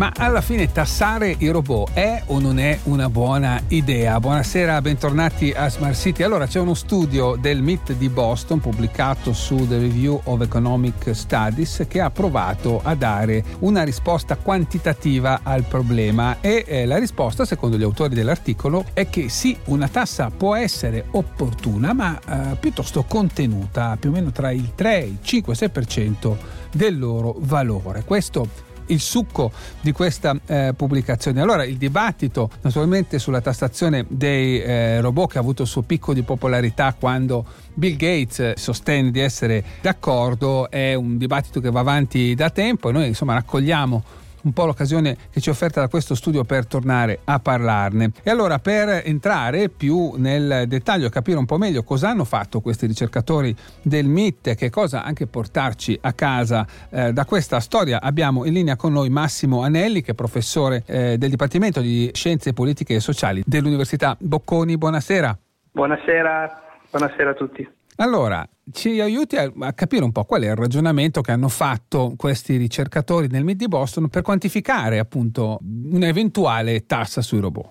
[0.00, 4.18] Ma alla fine tassare i robot è o non è una buona idea?
[4.18, 6.22] Buonasera, bentornati a Smart City.
[6.22, 11.84] Allora c'è uno studio del MIT di Boston pubblicato su The Review of Economic Studies
[11.86, 17.76] che ha provato a dare una risposta quantitativa al problema e eh, la risposta, secondo
[17.76, 23.98] gli autori dell'articolo, è che sì, una tassa può essere opportuna ma eh, piuttosto contenuta,
[24.00, 26.36] più o meno tra il 3, il 5 e il 6%
[26.72, 28.02] del loro valore.
[28.02, 31.40] Questo il succo di questa eh, pubblicazione.
[31.40, 36.12] Allora il dibattito naturalmente sulla tassazione dei eh, robot che ha avuto il suo picco
[36.12, 42.34] di popolarità quando Bill Gates sostenne di essere d'accordo è un dibattito che va avanti
[42.34, 44.02] da tempo e noi insomma raccogliamo
[44.42, 48.12] un po' l'occasione che ci è offerta da questo studio per tornare a parlarne.
[48.22, 52.60] E allora per entrare più nel dettaglio e capire un po' meglio cosa hanno fatto
[52.60, 58.44] questi ricercatori del MIT che cosa anche portarci a casa eh, da questa storia, abbiamo
[58.44, 62.94] in linea con noi Massimo Anelli che è professore eh, del Dipartimento di Scienze Politiche
[62.94, 64.76] e Sociali dell'Università Bocconi.
[64.76, 65.36] Buonasera.
[65.72, 67.68] Buonasera, buonasera a tutti.
[68.00, 72.14] Allora, ci aiuti a, a, capire un po' qual è il ragionamento che hanno fatto
[72.16, 77.70] questi ricercatori nel MIT di Boston per quantificare appunto un'eventuale tassa sui robot.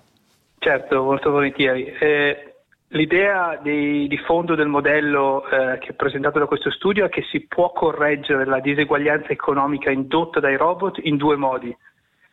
[0.58, 1.84] Certo, molto volentieri.
[1.84, 2.54] Eh,
[2.90, 7.24] l'idea di, di, fondo del modello eh, che è presentato da questo studio è che
[7.28, 11.76] si può correggere la diseguaglianza economica indotta dai robot in due modi.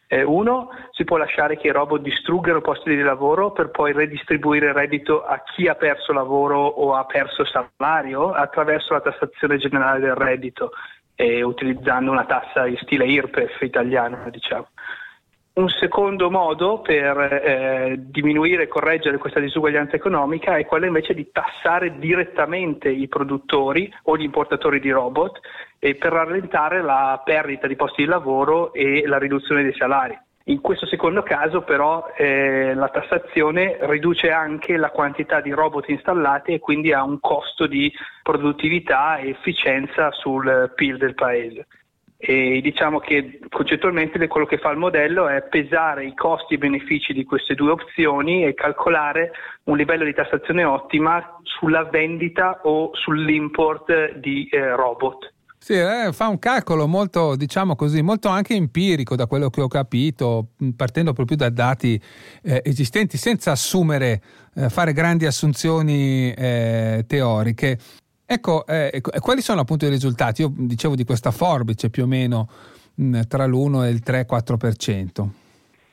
[0.09, 4.67] Eh, uno, si può lasciare che i robot distruggano posti di lavoro per poi redistribuire
[4.67, 9.99] il reddito a chi ha perso lavoro o ha perso salario attraverso la tassazione generale
[9.99, 10.71] del reddito,
[11.15, 14.67] eh, utilizzando una tassa in stile IRPEF italiano, diciamo.
[15.57, 21.31] Un secondo modo per eh, diminuire e correggere questa disuguaglianza economica è quello invece di
[21.31, 25.39] tassare direttamente i produttori o gli importatori di robot
[25.79, 30.15] e per rallentare la perdita di posti di lavoro e la riduzione dei salari.
[30.43, 36.53] In questo secondo caso però eh, la tassazione riduce anche la quantità di robot installati
[36.53, 37.91] e quindi ha un costo di
[38.21, 41.65] produttività e efficienza sul PIL del paese.
[42.19, 46.59] E diciamo che concettualmente quello che fa il modello è pesare i costi e i
[46.59, 49.31] benefici di queste due opzioni e calcolare
[49.65, 55.33] un livello di tassazione ottima sulla vendita o sull'import di eh, robot.
[55.59, 59.67] Sì, eh, fa un calcolo molto, diciamo così, molto anche empirico da quello che ho
[59.67, 61.99] capito, partendo proprio da dati
[62.43, 64.21] eh, esistenti, senza assumere,
[64.55, 67.77] eh, fare grandi assunzioni eh, teoriche.
[68.29, 70.41] Ecco, eh, quali sono appunto i risultati?
[70.41, 72.49] Io dicevo di questa forbice più o meno
[72.95, 75.27] mh, tra l'1 e il 3-4%.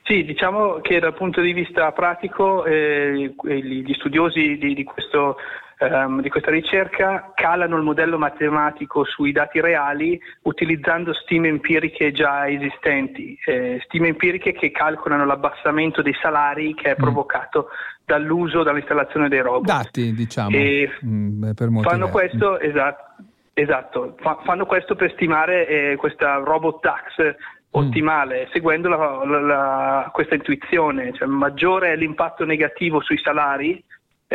[0.03, 5.37] Sì, diciamo che dal punto di vista pratico eh, gli studiosi di, di, questo,
[5.79, 12.47] um, di, questa ricerca calano il modello matematico sui dati reali utilizzando stime empiriche già
[12.47, 17.01] esistenti, eh, stime empiriche che calcolano l'abbassamento dei salari che è mm.
[17.01, 17.67] provocato
[18.05, 19.65] dall'uso, dall'installazione dei robot.
[19.65, 20.55] Dati, diciamo.
[20.55, 22.69] E mm, per fanno questo, mm.
[22.69, 27.31] esatto, esatto, fanno questo per stimare eh, questa robot tax mm.
[27.71, 28.51] ottimale, mm.
[28.51, 33.83] seguendo la, la, la, questa intuizione, cioè maggiore è l'impatto negativo sui salari,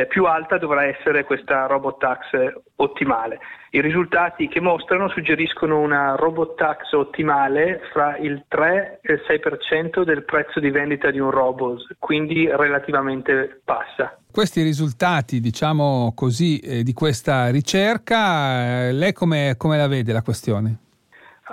[0.00, 2.20] eh, più alta dovrà essere questa robot tax
[2.76, 3.38] ottimale.
[3.70, 10.02] I risultati che mostrano suggeriscono una robot tax ottimale fra il 3 e il 6%
[10.02, 14.18] del prezzo di vendita di un robot, quindi relativamente bassa.
[14.30, 20.22] Questi risultati, diciamo così, eh, di questa ricerca, eh, lei come, come la vede la
[20.22, 20.78] questione?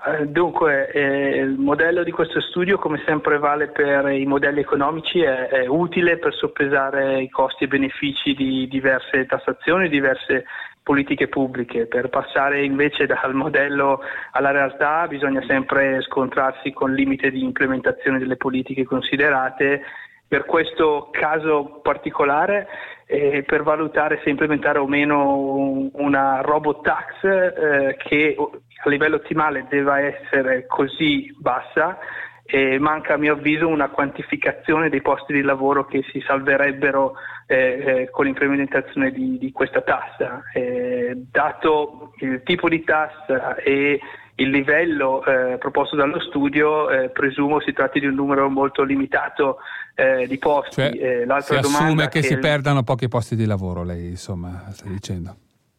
[0.05, 5.21] Eh, dunque, eh, il modello di questo studio, come sempre vale per i modelli economici,
[5.21, 10.45] è, è, utile per soppesare i costi e benefici di diverse tassazioni, diverse
[10.83, 11.87] politiche pubbliche.
[11.87, 18.19] Per passare invece dal modello alla realtà bisogna sempre scontrarsi con il limite di implementazione
[18.19, 19.81] delle politiche considerate.
[20.27, 22.68] Per questo caso particolare
[23.06, 29.65] eh, per valutare se implementare o meno una robot tax eh, che a livello ottimale
[29.69, 31.97] deve essere così bassa
[32.44, 37.13] e manca a mio avviso una quantificazione dei posti di lavoro che si salverebbero
[37.45, 40.44] eh, eh, con l'implementazione di, di questa tassa.
[40.53, 44.00] Eh, dato il tipo di tassa e
[44.35, 49.57] il livello eh, proposto dallo studio, eh, presumo si tratti di un numero molto limitato
[49.99, 50.75] eh, di posti.
[50.75, 54.88] Cioè, L'altra si assume che, che si perdano pochi posti di lavoro, lei insomma sta
[54.88, 55.35] dicendo.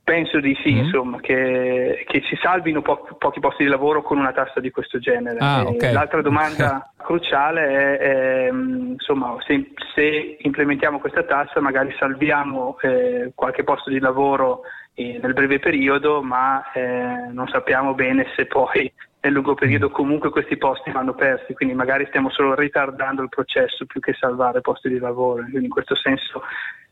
[0.08, 0.84] Penso di sì, mm-hmm.
[0.84, 4.98] insomma, che, che, si salvino po- pochi posti di lavoro con una tassa di questo
[4.98, 5.36] genere.
[5.38, 5.92] Ah, okay.
[5.92, 13.64] L'altra domanda cruciale è, è insomma, se, se, implementiamo questa tassa magari salviamo eh, qualche
[13.64, 14.62] posto di lavoro
[14.94, 18.90] eh, nel breve periodo, ma eh, non sappiamo bene se poi
[19.20, 19.92] nel lungo periodo mm.
[19.92, 24.62] comunque questi posti vanno persi, quindi magari stiamo solo ritardando il processo più che salvare
[24.62, 25.42] posti di lavoro.
[25.42, 26.42] Quindi in questo senso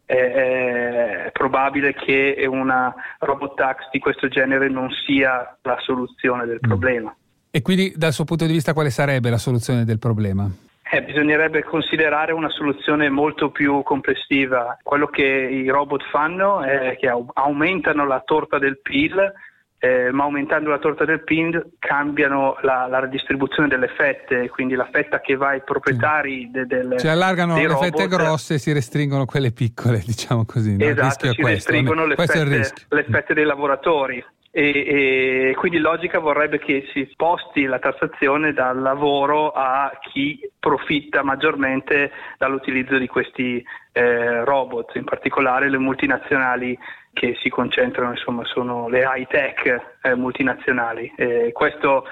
[0.06, 6.69] è probabile che una robot tax di questo genere non sia la soluzione del mm.
[6.69, 7.14] problema.
[7.50, 10.49] E quindi dal suo punto di vista quale sarebbe la soluzione del problema?
[10.88, 14.79] Eh, bisognerebbe considerare una soluzione molto più complessiva.
[14.82, 19.32] Quello che i robot fanno è che aumentano la torta del PIL
[19.78, 24.88] eh, ma aumentando la torta del PIN cambiano la, la distribuzione delle fette, quindi la
[24.90, 27.84] fetta che va ai proprietari de, del Si allargano le robot.
[27.84, 30.76] fette grosse e si restringono quelle piccole, diciamo così.
[30.76, 30.84] No?
[30.84, 34.25] Esatto, si restringono le fette, le fette dei lavoratori.
[34.50, 41.22] E, e, quindi logica vorrebbe che si sposti la tassazione dal lavoro a chi profitta
[41.22, 43.62] maggiormente dall'utilizzo di questi
[43.93, 46.79] eh, robot, in particolare le multinazionali
[47.17, 51.11] che si concentrano, insomma, sono le high tech eh, multinazionali.
[51.17, 52.05] Eh, questo,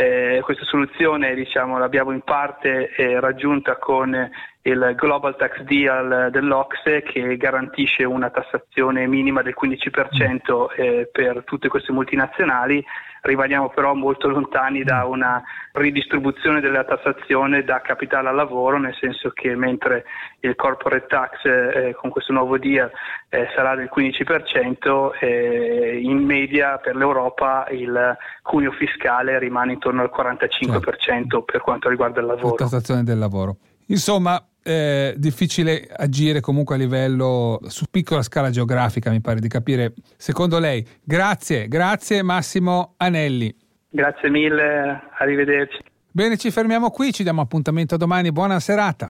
[0.00, 4.30] eh, questa soluzione diciamo, l'abbiamo in parte eh, raggiunta con
[4.62, 11.68] il Global Tax Deal dell'Ocse che garantisce una tassazione minima del 15% eh, per tutte
[11.68, 12.82] queste multinazionali
[13.22, 15.10] rimaniamo però molto lontani da mm.
[15.10, 15.42] una
[15.72, 20.04] ridistribuzione della tassazione da capitale al lavoro, nel senso che mentre
[20.40, 22.90] il corporate tax eh, con questo nuovo deal
[23.28, 30.10] eh, sarà del 15%, eh, in media per l'Europa il cuneo fiscale rimane intorno al
[30.14, 31.42] 45% certo.
[31.42, 32.48] per quanto riguarda il lavoro.
[32.50, 33.56] La tassazione del lavoro.
[33.86, 39.94] Insomma, eh, difficile agire comunque a livello su piccola scala geografica, mi pare di capire.
[40.16, 43.54] Secondo lei, grazie, grazie Massimo Anelli.
[43.88, 45.78] Grazie mille, arrivederci.
[46.12, 48.98] Bene, ci fermiamo qui, ci diamo appuntamento domani, buona serata.